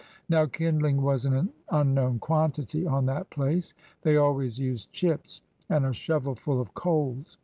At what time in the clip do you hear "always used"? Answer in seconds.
4.17-4.91